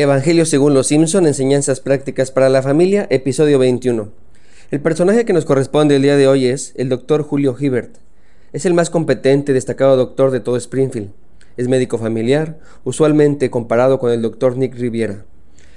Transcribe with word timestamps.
Evangelio 0.00 0.46
según 0.46 0.72
los 0.72 0.86
Simpson, 0.86 1.26
enseñanzas 1.26 1.80
prácticas 1.80 2.30
para 2.30 2.48
la 2.48 2.62
familia, 2.62 3.06
episodio 3.10 3.58
21. 3.58 4.08
El 4.70 4.80
personaje 4.80 5.26
que 5.26 5.34
nos 5.34 5.44
corresponde 5.44 5.96
el 5.96 6.02
día 6.02 6.16
de 6.16 6.26
hoy 6.26 6.46
es 6.46 6.72
el 6.76 6.88
doctor 6.88 7.22
Julio 7.22 7.54
Hibbert. 7.58 7.96
Es 8.54 8.64
el 8.64 8.72
más 8.72 8.88
competente 8.88 9.52
y 9.52 9.54
destacado 9.54 9.98
doctor 9.98 10.30
de 10.30 10.40
todo 10.40 10.56
Springfield. 10.56 11.10
Es 11.58 11.68
médico 11.68 11.98
familiar, 11.98 12.58
usualmente 12.82 13.50
comparado 13.50 13.98
con 13.98 14.10
el 14.10 14.22
doctor 14.22 14.56
Nick 14.56 14.74
Riviera. 14.74 15.26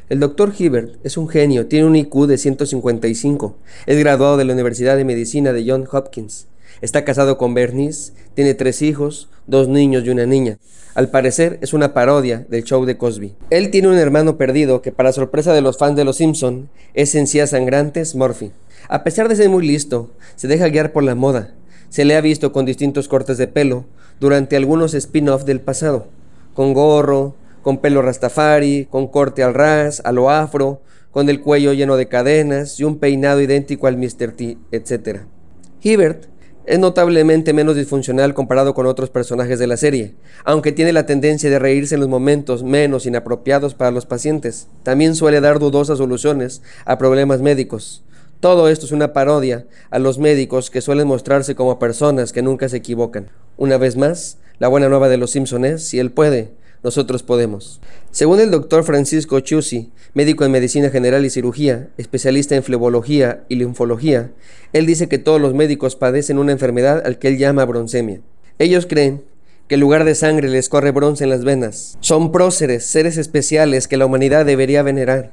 El 0.07 0.21
doctor 0.21 0.53
Hibbert 0.57 1.05
es 1.05 1.17
un 1.17 1.27
genio, 1.27 1.67
tiene 1.67 1.85
un 1.85 1.97
IQ 1.97 2.25
de 2.25 2.37
155, 2.37 3.57
es 3.87 3.99
graduado 3.99 4.37
de 4.37 4.45
la 4.45 4.53
Universidad 4.53 4.95
de 4.95 5.03
Medicina 5.03 5.51
de 5.51 5.69
Johns 5.69 5.89
Hopkins, 5.91 6.47
está 6.83 7.05
casado 7.05 7.37
con 7.37 7.53
Bernice, 7.53 8.11
tiene 8.33 8.55
tres 8.55 8.81
hijos, 8.81 9.29
dos 9.47 9.69
niños 9.69 10.03
y 10.03 10.09
una 10.09 10.25
niña. 10.25 10.59
Al 10.95 11.09
parecer 11.09 11.57
es 11.61 11.73
una 11.73 11.93
parodia 11.93 12.45
del 12.49 12.65
show 12.65 12.85
de 12.85 12.97
Cosby. 12.97 13.33
Él 13.49 13.71
tiene 13.71 13.87
un 13.87 13.97
hermano 13.97 14.37
perdido 14.37 14.81
que 14.81 14.91
para 14.91 15.13
sorpresa 15.13 15.53
de 15.53 15.61
los 15.61 15.77
fans 15.77 15.95
de 15.95 16.03
Los 16.03 16.17
Simpson 16.17 16.69
es 16.93 17.15
en 17.15 17.25
sangrantes 17.25 18.15
Murphy. 18.15 18.51
A 18.89 19.05
pesar 19.05 19.29
de 19.29 19.37
ser 19.37 19.49
muy 19.49 19.65
listo, 19.65 20.11
se 20.35 20.49
deja 20.49 20.67
guiar 20.67 20.91
por 20.91 21.03
la 21.03 21.15
moda. 21.15 21.53
Se 21.87 22.03
le 22.03 22.17
ha 22.17 22.21
visto 22.21 22.51
con 22.51 22.65
distintos 22.65 23.07
cortes 23.07 23.37
de 23.37 23.47
pelo 23.47 23.85
durante 24.19 24.57
algunos 24.57 24.93
spin-off 24.93 25.45
del 25.45 25.61
pasado, 25.61 26.07
con 26.53 26.73
gorro, 26.73 27.33
con 27.61 27.77
pelo 27.77 28.01
rastafari, 28.01 28.87
con 28.91 29.07
corte 29.07 29.41
al 29.41 29.53
ras, 29.53 30.01
a 30.03 30.11
lo 30.11 30.29
afro, 30.29 30.81
con 31.11 31.29
el 31.29 31.39
cuello 31.39 31.71
lleno 31.71 31.95
de 31.95 32.09
cadenas 32.09 32.77
y 32.77 32.83
un 32.83 32.99
peinado 32.99 33.39
idéntico 33.39 33.87
al 33.87 33.95
Mr. 33.95 34.33
T, 34.35 34.57
etc. 34.71 35.21
Hibbert 35.81 36.32
es 36.65 36.79
notablemente 36.79 37.53
menos 37.53 37.75
disfuncional 37.75 38.33
comparado 38.33 38.73
con 38.73 38.85
otros 38.85 39.09
personajes 39.09 39.59
de 39.59 39.67
la 39.67 39.77
serie, 39.77 40.15
aunque 40.45 40.71
tiene 40.71 40.93
la 40.93 41.05
tendencia 41.05 41.49
de 41.49 41.59
reírse 41.59 41.95
en 41.95 42.01
los 42.01 42.09
momentos 42.09 42.63
menos 42.63 43.05
inapropiados 43.05 43.73
para 43.73 43.91
los 43.91 44.05
pacientes. 44.05 44.67
También 44.83 45.15
suele 45.15 45.41
dar 45.41 45.59
dudosas 45.59 45.97
soluciones 45.97 46.61
a 46.85 46.97
problemas 46.97 47.41
médicos. 47.41 48.03
Todo 48.39 48.69
esto 48.69 48.85
es 48.85 48.91
una 48.91 49.13
parodia 49.13 49.65
a 49.89 49.99
los 49.99 50.19
médicos 50.19 50.69
que 50.69 50.81
suelen 50.81 51.07
mostrarse 51.07 51.55
como 51.55 51.79
personas 51.79 52.33
que 52.33 52.41
nunca 52.41 52.69
se 52.69 52.77
equivocan. 52.77 53.29
Una 53.57 53.77
vez 53.77 53.95
más, 53.95 54.37
la 54.59 54.67
buena 54.67 54.89
nueva 54.89 55.09
de 55.09 55.17
los 55.17 55.31
Simpson 55.31 55.65
es, 55.65 55.83
si 55.87 55.99
él 55.99 56.11
puede, 56.11 56.51
nosotros 56.83 57.23
podemos. 57.23 57.79
Según 58.11 58.39
el 58.39 58.51
doctor 58.51 58.83
Francisco 58.83 59.39
Chusi, 59.39 59.91
médico 60.13 60.45
en 60.45 60.51
medicina 60.51 60.89
general 60.89 61.25
y 61.25 61.29
cirugía, 61.29 61.89
especialista 61.97 62.55
en 62.55 62.63
flebología 62.63 63.43
y 63.49 63.55
linfología, 63.55 64.31
él 64.73 64.85
dice 64.85 65.07
que 65.07 65.17
todos 65.17 65.39
los 65.39 65.53
médicos 65.53 65.95
padecen 65.95 66.37
una 66.37 66.51
enfermedad 66.51 67.01
al 67.05 67.17
que 67.17 67.29
él 67.29 67.37
llama 67.37 67.65
broncemia. 67.65 68.21
Ellos 68.59 68.85
creen 68.85 69.23
que 69.67 69.75
en 69.75 69.81
lugar 69.81 70.03
de 70.03 70.15
sangre 70.15 70.49
les 70.49 70.69
corre 70.69 70.91
bronce 70.91 71.23
en 71.23 71.29
las 71.29 71.43
venas. 71.43 71.97
Son 72.01 72.31
próceres, 72.31 72.85
seres 72.85 73.17
especiales 73.17 73.87
que 73.87 73.97
la 73.97 74.05
humanidad 74.05 74.45
debería 74.45 74.83
venerar. 74.83 75.31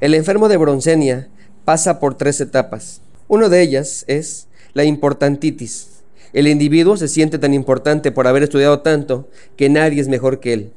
El 0.00 0.14
enfermo 0.14 0.48
de 0.48 0.56
broncenia 0.56 1.28
pasa 1.64 2.00
por 2.00 2.16
tres 2.16 2.40
etapas. 2.40 3.00
Una 3.28 3.48
de 3.48 3.62
ellas 3.62 4.04
es 4.08 4.48
la 4.72 4.84
importantitis. 4.84 6.02
El 6.32 6.48
individuo 6.48 6.96
se 6.96 7.08
siente 7.08 7.38
tan 7.38 7.54
importante 7.54 8.12
por 8.12 8.26
haber 8.26 8.42
estudiado 8.42 8.80
tanto 8.80 9.28
que 9.56 9.68
nadie 9.68 10.00
es 10.00 10.08
mejor 10.08 10.40
que 10.40 10.52
él. 10.52 10.72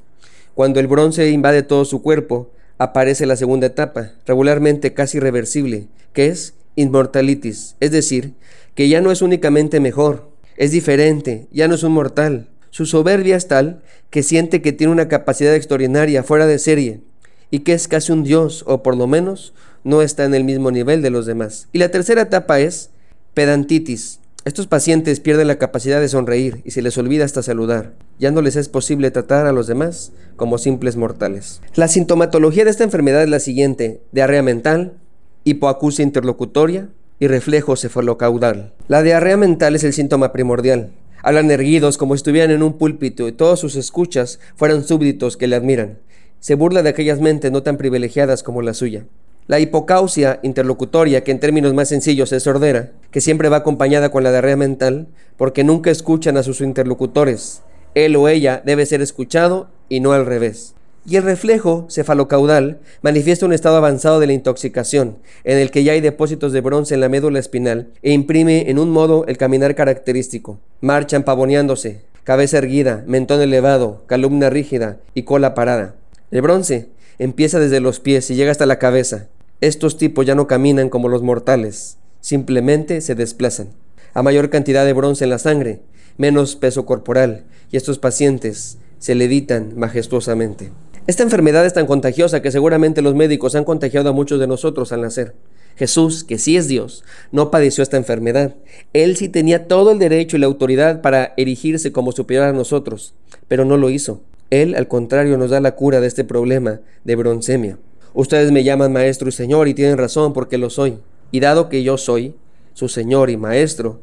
Cuando 0.55 0.79
el 0.79 0.87
bronce 0.87 1.31
invade 1.31 1.63
todo 1.63 1.83
su 1.83 2.01
cuerpo, 2.03 2.51
aparece 2.77 3.25
la 3.25 3.35
segunda 3.35 3.67
etapa, 3.67 4.11
regularmente 4.27 4.93
casi 4.93 5.17
irreversible, 5.17 5.87
que 6.13 6.27
es 6.27 6.53
inmortalitis, 6.75 7.75
es 7.79 7.91
decir, 7.91 8.33
que 8.75 8.87
ya 8.87 9.01
no 9.01 9.11
es 9.11 9.21
únicamente 9.21 9.79
mejor, 9.79 10.29
es 10.57 10.71
diferente, 10.71 11.47
ya 11.51 11.67
no 11.67 11.75
es 11.75 11.83
un 11.83 11.93
mortal. 11.93 12.49
Su 12.69 12.85
soberbia 12.85 13.35
es 13.35 13.47
tal 13.47 13.81
que 14.09 14.23
siente 14.23 14.61
que 14.61 14.73
tiene 14.73 14.93
una 14.93 15.07
capacidad 15.07 15.55
extraordinaria 15.55 16.23
fuera 16.23 16.45
de 16.45 16.59
serie 16.59 17.01
y 17.49 17.59
que 17.59 17.73
es 17.73 17.87
casi 17.87 18.11
un 18.11 18.23
dios, 18.23 18.63
o 18.67 18.83
por 18.83 18.95
lo 18.95 19.07
menos 19.07 19.53
no 19.83 20.01
está 20.01 20.25
en 20.25 20.33
el 20.33 20.43
mismo 20.43 20.71
nivel 20.71 21.01
de 21.01 21.09
los 21.09 21.25
demás. 21.25 21.67
Y 21.71 21.79
la 21.79 21.89
tercera 21.89 22.23
etapa 22.23 22.59
es 22.59 22.89
pedantitis, 23.33 24.19
estos 24.45 24.67
pacientes 24.67 25.21
pierden 25.21 25.47
la 25.47 25.57
capacidad 25.57 26.01
de 26.01 26.09
sonreír 26.09 26.61
y 26.65 26.71
se 26.71 26.81
les 26.81 26.97
olvida 26.97 27.23
hasta 27.23 27.41
saludar. 27.41 27.93
Ya 28.19 28.29
no 28.29 28.41
les 28.41 28.57
es 28.57 28.67
posible 28.67 29.09
tratar 29.09 29.47
a 29.47 29.53
los 29.53 29.67
demás 29.67 30.11
como 30.35 30.57
simples 30.57 30.97
mortales. 30.97 31.61
La 31.75 31.87
sintomatología 31.87 32.65
de 32.65 32.71
esta 32.71 32.83
enfermedad 32.83 33.23
es 33.23 33.29
la 33.29 33.39
siguiente: 33.39 34.01
diarrea 34.11 34.43
mental, 34.43 34.97
hipoacusia 35.45 36.03
interlocutoria 36.03 36.89
y 37.19 37.27
reflejo 37.27 37.77
cefalocaudal. 37.77 38.73
La 38.89 39.01
diarrea 39.01 39.37
mental 39.37 39.75
es 39.75 39.85
el 39.85 39.93
síntoma 39.93 40.33
primordial. 40.33 40.91
Hablan 41.21 41.49
erguidos 41.49 41.97
como 41.97 42.15
si 42.15 42.17
estuvieran 42.17 42.51
en 42.51 42.63
un 42.63 42.77
púlpito 42.77 43.29
y 43.29 43.31
todos 43.31 43.61
sus 43.61 43.77
escuchas 43.77 44.41
fueran 44.57 44.83
súbditos 44.83 45.37
que 45.37 45.47
le 45.47 45.55
admiran. 45.55 45.99
Se 46.41 46.55
burla 46.55 46.83
de 46.83 46.89
aquellas 46.89 47.21
mentes 47.21 47.49
no 47.49 47.63
tan 47.63 47.77
privilegiadas 47.77 48.43
como 48.43 48.61
la 48.61 48.73
suya. 48.73 49.05
La 49.45 49.59
hipocausia 49.59 50.39
interlocutoria, 50.41 51.23
que 51.23 51.31
en 51.31 51.39
términos 51.39 51.73
más 51.73 51.89
sencillos 51.89 52.31
es 52.31 52.43
sordera, 52.43 52.91
que 53.11 53.19
siempre 53.19 53.49
va 53.49 53.57
acompañada 53.57 54.09
con 54.09 54.23
la 54.23 54.31
diarrea 54.31 54.55
mental, 54.55 55.07
porque 55.35 55.65
nunca 55.65 55.91
escuchan 55.91 56.37
a 56.37 56.43
sus 56.43 56.61
interlocutores. 56.61 57.61
Él 57.93 58.15
o 58.15 58.29
ella 58.29 58.61
debe 58.65 58.85
ser 58.85 59.01
escuchado 59.01 59.67
y 59.89 59.99
no 59.99 60.13
al 60.13 60.25
revés. 60.25 60.75
Y 61.05 61.17
el 61.17 61.23
reflejo 61.23 61.85
cefalocaudal 61.89 62.79
manifiesta 63.01 63.45
un 63.45 63.51
estado 63.51 63.75
avanzado 63.75 64.21
de 64.21 64.27
la 64.27 64.33
intoxicación, 64.33 65.17
en 65.43 65.57
el 65.57 65.69
que 65.69 65.83
ya 65.83 65.91
hay 65.91 65.99
depósitos 65.99 66.53
de 66.53 66.61
bronce 66.61 66.93
en 66.93 67.01
la 67.01 67.09
médula 67.09 67.39
espinal 67.39 67.89
e 68.01 68.13
imprime 68.13 68.69
en 68.69 68.79
un 68.79 68.89
modo 68.89 69.25
el 69.27 69.37
caminar 69.37 69.75
característico. 69.75 70.59
Marchan 70.79 71.23
pavoneándose, 71.23 71.99
cabeza 72.23 72.59
erguida, 72.59 73.03
mentón 73.05 73.41
elevado, 73.41 74.03
columna 74.07 74.49
rígida 74.49 74.99
y 75.13 75.23
cola 75.23 75.53
parada. 75.53 75.95
El 76.31 76.41
bronce 76.41 76.87
empieza 77.23 77.57
desde 77.57 77.79
los 77.79 78.01
pies 78.01 78.29
y 78.29 78.35
llega 78.35 78.51
hasta 78.51 78.65
la 78.65 78.79
cabeza. 78.79 79.29
Estos 79.61 79.97
tipos 79.97 80.25
ya 80.25 80.35
no 80.35 80.45
caminan 80.45 80.89
como 80.89 81.07
los 81.07 81.23
mortales, 81.23 81.97
simplemente 82.19 82.99
se 82.99 83.15
desplazan. 83.15 83.69
A 84.13 84.21
mayor 84.23 84.49
cantidad 84.49 84.85
de 84.85 84.91
bronce 84.91 85.23
en 85.23 85.29
la 85.29 85.39
sangre, 85.39 85.79
menos 86.17 86.57
peso 86.57 86.85
corporal, 86.85 87.45
y 87.71 87.77
estos 87.77 87.97
pacientes 87.97 88.77
se 88.99 89.15
levitan 89.15 89.71
majestuosamente. 89.77 90.71
Esta 91.07 91.23
enfermedad 91.23 91.65
es 91.65 91.73
tan 91.73 91.85
contagiosa 91.85 92.41
que 92.41 92.51
seguramente 92.51 93.01
los 93.01 93.15
médicos 93.15 93.55
han 93.55 93.63
contagiado 93.63 94.09
a 94.09 94.13
muchos 94.13 94.41
de 94.41 94.47
nosotros 94.47 94.91
al 94.91 95.01
nacer. 95.01 95.33
Jesús, 95.77 96.25
que 96.25 96.37
sí 96.37 96.57
es 96.57 96.67
Dios, 96.67 97.05
no 97.31 97.51
padeció 97.51 97.83
esta 97.83 97.97
enfermedad. 97.97 98.55
Él 98.91 99.15
sí 99.15 99.29
tenía 99.29 99.67
todo 99.69 99.91
el 99.91 99.99
derecho 99.99 100.35
y 100.35 100.41
la 100.41 100.45
autoridad 100.45 101.01
para 101.01 101.33
erigirse 101.37 101.93
como 101.93 102.11
superior 102.11 102.45
a 102.45 102.53
nosotros, 102.53 103.15
pero 103.47 103.63
no 103.63 103.77
lo 103.77 103.89
hizo. 103.89 104.21
Él, 104.49 104.75
al 104.75 104.87
contrario, 104.87 105.37
nos 105.37 105.49
da 105.49 105.59
la 105.59 105.75
cura 105.75 105.99
de 105.99 106.07
este 106.07 106.23
problema 106.23 106.81
de 107.03 107.15
broncemia. 107.15 107.77
Ustedes 108.13 108.51
me 108.51 108.63
llaman 108.63 108.93
maestro 108.93 109.29
y 109.29 109.31
señor 109.31 109.67
y 109.67 109.73
tienen 109.73 109.97
razón 109.97 110.33
porque 110.33 110.57
lo 110.57 110.69
soy. 110.69 110.99
Y 111.31 111.39
dado 111.39 111.69
que 111.69 111.83
yo 111.83 111.97
soy 111.97 112.35
su 112.73 112.87
señor 112.87 113.29
y 113.29 113.37
maestro, 113.37 114.01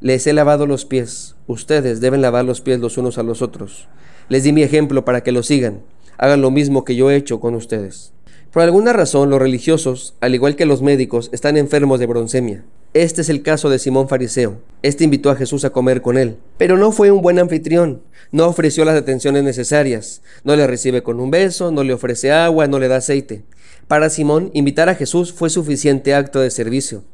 les 0.00 0.26
he 0.26 0.32
lavado 0.32 0.66
los 0.66 0.84
pies. 0.84 1.36
Ustedes 1.46 2.00
deben 2.00 2.22
lavar 2.22 2.44
los 2.44 2.60
pies 2.60 2.80
los 2.80 2.98
unos 2.98 3.18
a 3.18 3.22
los 3.22 3.40
otros. 3.40 3.88
Les 4.28 4.42
di 4.42 4.52
mi 4.52 4.62
ejemplo 4.62 5.04
para 5.04 5.22
que 5.22 5.30
lo 5.30 5.42
sigan. 5.42 5.82
Hagan 6.18 6.40
lo 6.40 6.50
mismo 6.50 6.84
que 6.84 6.96
yo 6.96 7.10
he 7.10 7.16
hecho 7.16 7.38
con 7.38 7.54
ustedes. 7.54 8.12
Por 8.52 8.62
alguna 8.62 8.92
razón, 8.92 9.30
los 9.30 9.40
religiosos, 9.40 10.14
al 10.20 10.34
igual 10.34 10.56
que 10.56 10.66
los 10.66 10.82
médicos, 10.82 11.30
están 11.32 11.56
enfermos 11.56 11.98
de 12.00 12.04
broncemia. 12.04 12.64
Este 12.92 13.22
es 13.22 13.30
el 13.30 13.40
caso 13.40 13.70
de 13.70 13.78
Simón 13.78 14.10
Fariseo. 14.10 14.58
Este 14.82 15.04
invitó 15.04 15.30
a 15.30 15.36
Jesús 15.36 15.64
a 15.64 15.70
comer 15.70 16.02
con 16.02 16.18
él, 16.18 16.36
pero 16.58 16.76
no 16.76 16.92
fue 16.92 17.10
un 17.10 17.22
buen 17.22 17.38
anfitrión, 17.38 18.02
no 18.30 18.46
ofreció 18.46 18.84
las 18.84 18.96
atenciones 18.96 19.42
necesarias, 19.42 20.20
no 20.44 20.54
le 20.54 20.66
recibe 20.66 21.02
con 21.02 21.18
un 21.18 21.30
beso, 21.30 21.70
no 21.70 21.82
le 21.82 21.94
ofrece 21.94 22.30
agua, 22.30 22.66
no 22.66 22.78
le 22.78 22.88
da 22.88 22.96
aceite. 22.96 23.42
Para 23.88 24.10
Simón, 24.10 24.50
invitar 24.52 24.90
a 24.90 24.96
Jesús 24.96 25.32
fue 25.32 25.48
suficiente 25.48 26.14
acto 26.14 26.38
de 26.38 26.50
servicio. 26.50 27.04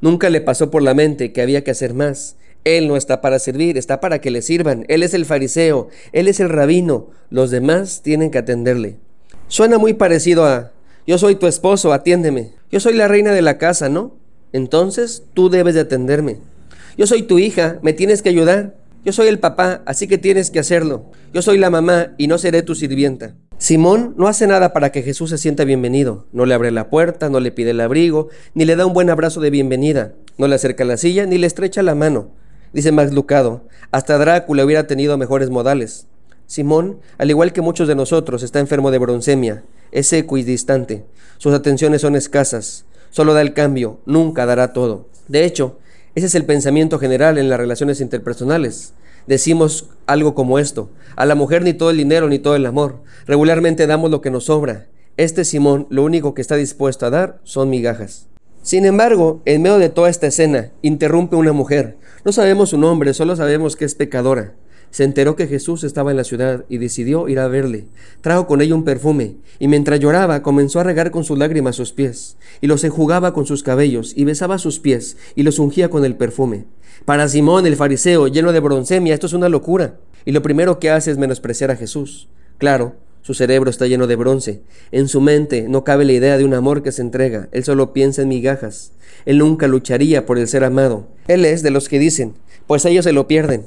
Nunca 0.00 0.30
le 0.30 0.40
pasó 0.40 0.70
por 0.70 0.80
la 0.80 0.94
mente 0.94 1.30
que 1.30 1.42
había 1.42 1.62
que 1.62 1.72
hacer 1.72 1.92
más. 1.92 2.36
Él 2.64 2.88
no 2.88 2.96
está 2.96 3.20
para 3.20 3.38
servir, 3.38 3.76
está 3.76 4.00
para 4.00 4.22
que 4.22 4.30
le 4.30 4.40
sirvan. 4.40 4.86
Él 4.88 5.02
es 5.02 5.12
el 5.12 5.26
fariseo, 5.26 5.88
él 6.12 6.26
es 6.26 6.40
el 6.40 6.48
rabino, 6.48 7.10
los 7.28 7.50
demás 7.50 8.00
tienen 8.02 8.30
que 8.30 8.38
atenderle. 8.38 8.96
Suena 9.48 9.76
muy 9.78 9.92
parecido 9.92 10.46
a, 10.46 10.72
yo 11.06 11.18
soy 11.18 11.36
tu 11.36 11.46
esposo, 11.46 11.92
atiéndeme. 11.92 12.52
Yo 12.70 12.80
soy 12.80 12.94
la 12.94 13.08
reina 13.08 13.32
de 13.32 13.42
la 13.42 13.58
casa, 13.58 13.88
¿no? 13.88 14.14
entonces 14.56 15.22
tú 15.34 15.50
debes 15.50 15.74
de 15.74 15.82
atenderme. 15.82 16.38
Yo 16.96 17.06
soy 17.06 17.22
tu 17.22 17.38
hija, 17.38 17.78
me 17.82 17.92
tienes 17.92 18.22
que 18.22 18.30
ayudar. 18.30 18.74
Yo 19.04 19.12
soy 19.12 19.28
el 19.28 19.38
papá, 19.38 19.82
así 19.84 20.08
que 20.08 20.18
tienes 20.18 20.50
que 20.50 20.58
hacerlo. 20.58 21.04
Yo 21.32 21.42
soy 21.42 21.58
la 21.58 21.68
mamá 21.68 22.14
y 22.16 22.26
no 22.26 22.38
seré 22.38 22.62
tu 22.62 22.74
sirvienta. 22.74 23.34
Simón 23.58 24.14
no 24.16 24.28
hace 24.28 24.46
nada 24.46 24.72
para 24.72 24.92
que 24.92 25.02
Jesús 25.02 25.30
se 25.30 25.38
sienta 25.38 25.64
bienvenido. 25.64 26.26
No 26.32 26.46
le 26.46 26.54
abre 26.54 26.70
la 26.70 26.88
puerta, 26.88 27.28
no 27.28 27.38
le 27.38 27.52
pide 27.52 27.70
el 27.70 27.80
abrigo, 27.80 28.28
ni 28.54 28.64
le 28.64 28.76
da 28.76 28.86
un 28.86 28.94
buen 28.94 29.10
abrazo 29.10 29.40
de 29.40 29.50
bienvenida. 29.50 30.14
No 30.38 30.48
le 30.48 30.54
acerca 30.54 30.84
la 30.84 30.96
silla, 30.96 31.26
ni 31.26 31.38
le 31.38 31.46
estrecha 31.46 31.82
la 31.82 31.94
mano. 31.94 32.30
Dice 32.72 32.92
Max 32.92 33.12
Lucado, 33.12 33.68
hasta 33.90 34.18
Drácula 34.18 34.64
hubiera 34.64 34.86
tenido 34.86 35.16
mejores 35.18 35.50
modales. 35.50 36.06
Simón, 36.46 37.00
al 37.18 37.30
igual 37.30 37.52
que 37.52 37.60
muchos 37.60 37.88
de 37.88 37.94
nosotros, 37.94 38.42
está 38.42 38.60
enfermo 38.60 38.90
de 38.90 38.98
broncemia. 38.98 39.64
Es 39.92 40.08
seco 40.08 40.36
y 40.36 40.42
distante. 40.42 41.04
Sus 41.38 41.54
atenciones 41.54 42.00
son 42.02 42.16
escasas 42.16 42.86
solo 43.16 43.32
da 43.32 43.40
el 43.40 43.54
cambio, 43.54 43.98
nunca 44.04 44.44
dará 44.44 44.74
todo. 44.74 45.06
De 45.26 45.46
hecho, 45.46 45.78
ese 46.14 46.26
es 46.26 46.34
el 46.34 46.44
pensamiento 46.44 46.98
general 46.98 47.38
en 47.38 47.48
las 47.48 47.58
relaciones 47.58 48.02
interpersonales. 48.02 48.92
Decimos 49.26 49.88
algo 50.04 50.34
como 50.34 50.58
esto, 50.58 50.90
a 51.16 51.24
la 51.24 51.34
mujer 51.34 51.62
ni 51.62 51.72
todo 51.72 51.88
el 51.88 51.96
dinero 51.96 52.28
ni 52.28 52.38
todo 52.38 52.56
el 52.56 52.66
amor, 52.66 53.00
regularmente 53.26 53.86
damos 53.86 54.10
lo 54.10 54.20
que 54.20 54.30
nos 54.30 54.44
sobra, 54.44 54.88
Este 55.16 55.46
Simón 55.46 55.86
lo 55.88 56.04
único 56.04 56.34
que 56.34 56.42
está 56.42 56.56
dispuesto 56.56 57.06
a 57.06 57.10
dar 57.10 57.40
son 57.42 57.70
migajas. 57.70 58.26
Sin 58.60 58.84
embargo, 58.84 59.40
en 59.46 59.62
medio 59.62 59.78
de 59.78 59.88
toda 59.88 60.10
esta 60.10 60.26
escena, 60.26 60.72
interrumpe 60.82 61.36
una 61.36 61.52
mujer. 61.52 61.96
No 62.22 62.32
sabemos 62.32 62.68
su 62.68 62.76
nombre, 62.76 63.14
solo 63.14 63.34
sabemos 63.34 63.76
que 63.76 63.86
es 63.86 63.94
pecadora. 63.94 64.52
Se 64.90 65.04
enteró 65.04 65.36
que 65.36 65.46
Jesús 65.46 65.84
estaba 65.84 66.10
en 66.10 66.16
la 66.16 66.24
ciudad 66.24 66.64
y 66.68 66.78
decidió 66.78 67.28
ir 67.28 67.38
a 67.38 67.48
verle. 67.48 67.84
Trajo 68.20 68.46
con 68.46 68.60
ella 68.60 68.74
un 68.74 68.84
perfume, 68.84 69.36
y 69.58 69.68
mientras 69.68 70.00
lloraba 70.00 70.42
comenzó 70.42 70.80
a 70.80 70.84
regar 70.84 71.10
con 71.10 71.24
sus 71.24 71.38
lágrimas 71.38 71.76
sus 71.76 71.92
pies, 71.92 72.36
y 72.60 72.66
los 72.66 72.84
enjugaba 72.84 73.32
con 73.32 73.46
sus 73.46 73.62
cabellos, 73.62 74.12
y 74.16 74.24
besaba 74.24 74.58
sus 74.58 74.78
pies, 74.80 75.16
y 75.34 75.42
los 75.42 75.58
ungía 75.58 75.90
con 75.90 76.04
el 76.04 76.16
perfume. 76.16 76.64
Para 77.04 77.28
Simón 77.28 77.66
el 77.66 77.76
fariseo, 77.76 78.28
lleno 78.28 78.52
de 78.52 78.60
broncemia, 78.60 79.14
esto 79.14 79.26
es 79.26 79.32
una 79.32 79.48
locura, 79.48 79.96
y 80.24 80.32
lo 80.32 80.42
primero 80.42 80.78
que 80.78 80.90
hace 80.90 81.10
es 81.10 81.18
menospreciar 81.18 81.70
a 81.70 81.76
Jesús. 81.76 82.28
Claro, 82.58 82.94
su 83.26 83.34
cerebro 83.34 83.70
está 83.70 83.88
lleno 83.88 84.06
de 84.06 84.14
bronce. 84.14 84.62
En 84.92 85.08
su 85.08 85.20
mente 85.20 85.66
no 85.68 85.82
cabe 85.82 86.04
la 86.04 86.12
idea 86.12 86.38
de 86.38 86.44
un 86.44 86.54
amor 86.54 86.84
que 86.84 86.92
se 86.92 87.02
entrega. 87.02 87.48
Él 87.50 87.64
solo 87.64 87.92
piensa 87.92 88.22
en 88.22 88.28
migajas. 88.28 88.92
Él 89.24 89.38
nunca 89.38 89.66
lucharía 89.66 90.26
por 90.26 90.38
el 90.38 90.46
ser 90.46 90.62
amado. 90.62 91.08
Él 91.26 91.44
es 91.44 91.64
de 91.64 91.72
los 91.72 91.88
que 91.88 91.98
dicen, 91.98 92.34
pues 92.68 92.84
ellos 92.84 93.04
se 93.04 93.12
lo 93.12 93.26
pierden. 93.26 93.66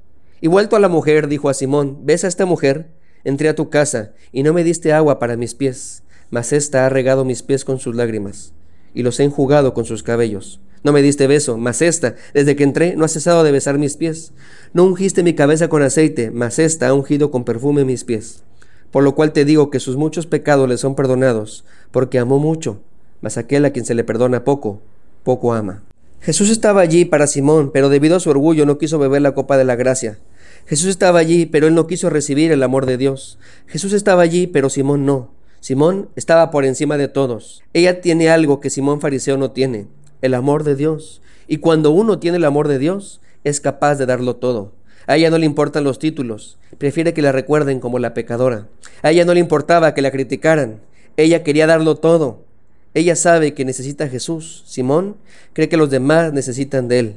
Y 0.41 0.47
vuelto 0.47 0.75
a 0.75 0.79
la 0.79 0.89
mujer, 0.89 1.27
dijo 1.27 1.49
a 1.49 1.53
Simón, 1.53 1.99
¿ves 2.01 2.23
a 2.23 2.27
esta 2.27 2.47
mujer? 2.47 2.89
Entré 3.23 3.47
a 3.47 3.55
tu 3.55 3.69
casa 3.69 4.13
y 4.31 4.41
no 4.41 4.53
me 4.53 4.63
diste 4.63 4.91
agua 4.91 5.19
para 5.19 5.37
mis 5.37 5.53
pies, 5.53 6.01
mas 6.31 6.51
ésta 6.51 6.85
ha 6.85 6.89
regado 6.89 7.23
mis 7.23 7.43
pies 7.43 7.63
con 7.63 7.79
sus 7.79 7.95
lágrimas 7.95 8.53
y 8.95 9.03
los 9.03 9.19
he 9.19 9.23
enjugado 9.23 9.75
con 9.75 9.85
sus 9.85 10.01
cabellos. 10.01 10.59
No 10.83 10.93
me 10.93 11.03
diste 11.03 11.27
beso, 11.27 11.57
mas 11.57 11.83
esta, 11.83 12.15
desde 12.33 12.55
que 12.55 12.63
entré, 12.63 12.95
no 12.95 13.05
ha 13.05 13.07
cesado 13.07 13.43
de 13.43 13.51
besar 13.51 13.77
mis 13.77 13.97
pies. 13.97 14.33
No 14.73 14.83
ungiste 14.83 15.21
mi 15.21 15.35
cabeza 15.35 15.67
con 15.67 15.83
aceite, 15.83 16.31
mas 16.31 16.57
esta 16.57 16.87
ha 16.87 16.93
ungido 16.93 17.29
con 17.29 17.43
perfume 17.43 17.85
mis 17.85 18.03
pies. 18.03 18.43
Por 18.89 19.03
lo 19.03 19.13
cual 19.13 19.31
te 19.31 19.45
digo 19.45 19.69
que 19.69 19.79
sus 19.79 19.95
muchos 19.95 20.25
pecados 20.25 20.67
le 20.67 20.77
son 20.77 20.95
perdonados, 20.95 21.65
porque 21.91 22.17
amó 22.17 22.39
mucho, 22.39 22.81
mas 23.21 23.37
aquel 23.37 23.63
a 23.65 23.69
quien 23.69 23.85
se 23.85 23.93
le 23.93 24.03
perdona 24.03 24.43
poco, 24.43 24.81
poco 25.23 25.53
ama. 25.53 25.83
Jesús 26.19 26.49
estaba 26.49 26.81
allí 26.81 27.05
para 27.05 27.27
Simón, 27.27 27.71
pero 27.71 27.89
debido 27.89 28.15
a 28.15 28.19
su 28.19 28.31
orgullo 28.31 28.65
no 28.65 28.79
quiso 28.79 28.97
beber 28.97 29.21
la 29.21 29.33
copa 29.33 29.57
de 29.57 29.65
la 29.65 29.75
gracia. 29.75 30.17
Jesús 30.65 30.89
estaba 30.89 31.19
allí, 31.19 31.45
pero 31.45 31.67
él 31.67 31.75
no 31.75 31.87
quiso 31.87 32.09
recibir 32.09 32.51
el 32.51 32.63
amor 32.63 32.85
de 32.85 32.97
Dios. 32.97 33.37
Jesús 33.67 33.93
estaba 33.93 34.21
allí, 34.21 34.47
pero 34.47 34.69
Simón 34.69 35.05
no. 35.05 35.31
Simón 35.59 36.09
estaba 36.15 36.49
por 36.49 36.65
encima 36.65 36.97
de 36.97 37.07
todos. 37.07 37.63
Ella 37.73 38.01
tiene 38.01 38.29
algo 38.29 38.59
que 38.59 38.69
Simón 38.69 39.01
fariseo 39.01 39.37
no 39.37 39.51
tiene, 39.51 39.87
el 40.21 40.33
amor 40.33 40.63
de 40.63 40.75
Dios. 40.75 41.21
Y 41.47 41.57
cuando 41.57 41.91
uno 41.91 42.19
tiene 42.19 42.37
el 42.37 42.45
amor 42.45 42.67
de 42.67 42.79
Dios, 42.79 43.21
es 43.43 43.59
capaz 43.59 43.95
de 43.95 44.05
darlo 44.05 44.37
todo. 44.37 44.71
A 45.07 45.17
ella 45.17 45.29
no 45.29 45.37
le 45.37 45.45
importan 45.45 45.83
los 45.83 45.99
títulos, 45.99 46.57
prefiere 46.77 47.13
que 47.13 47.21
la 47.21 47.31
recuerden 47.31 47.79
como 47.79 47.99
la 47.99 48.13
pecadora. 48.13 48.67
A 49.01 49.11
ella 49.11 49.25
no 49.25 49.33
le 49.33 49.39
importaba 49.39 49.93
que 49.93 50.01
la 50.01 50.11
criticaran, 50.11 50.79
ella 51.17 51.43
quería 51.43 51.67
darlo 51.67 51.95
todo. 51.95 52.45
Ella 52.93 53.15
sabe 53.15 53.53
que 53.53 53.65
necesita 53.65 54.05
a 54.05 54.09
Jesús. 54.09 54.63
Simón 54.65 55.17
cree 55.53 55.69
que 55.69 55.77
los 55.77 55.89
demás 55.89 56.33
necesitan 56.33 56.87
de 56.87 56.99
él. 56.99 57.15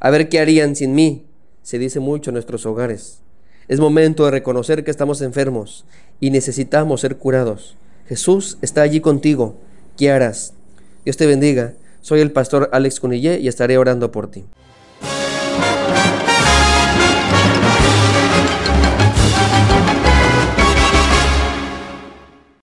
A 0.00 0.10
ver 0.10 0.28
qué 0.28 0.40
harían 0.40 0.76
sin 0.76 0.94
mí, 0.94 1.24
se 1.64 1.78
dice 1.78 1.98
mucho 1.98 2.30
en 2.30 2.34
nuestros 2.34 2.66
hogares. 2.66 3.20
Es 3.68 3.80
momento 3.80 4.26
de 4.26 4.30
reconocer 4.30 4.84
que 4.84 4.90
estamos 4.90 5.22
enfermos 5.22 5.86
y 6.20 6.30
necesitamos 6.30 7.00
ser 7.00 7.16
curados. 7.16 7.74
Jesús 8.06 8.58
está 8.60 8.82
allí 8.82 9.00
contigo. 9.00 9.56
¿Qué 9.96 10.10
harás? 10.10 10.52
Dios 11.04 11.16
te 11.16 11.26
bendiga. 11.26 11.72
Soy 12.02 12.20
el 12.20 12.32
pastor 12.32 12.68
Alex 12.72 13.00
Cunillé 13.00 13.40
y 13.40 13.48
estaré 13.48 13.78
orando 13.78 14.12
por 14.12 14.30
ti. 14.30 14.44